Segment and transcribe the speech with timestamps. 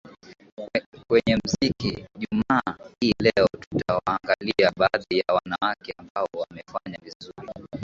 [1.07, 7.51] kwenye muziki jumaa hii leo tutawaangalia baadhi ya wanawake ambao wamefanya vizuri